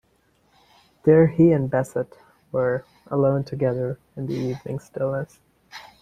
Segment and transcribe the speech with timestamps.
[1.03, 2.17] There he and Bassett
[2.51, 5.39] were, alone together in the evening stillness.